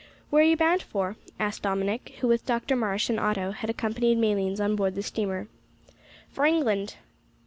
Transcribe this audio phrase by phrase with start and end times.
[0.31, 4.17] "Where are you bound for?" asked Dominick, who with Dr Marsh and Otto had accompanied
[4.17, 5.47] Malines on board the steamer.
[6.31, 6.95] "For England."